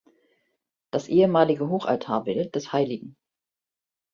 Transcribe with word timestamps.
Das 0.89 1.07
ehemalige 1.09 1.69
Hochaltarbild 1.69 2.55
des 2.55 2.73
hl. 2.73 3.13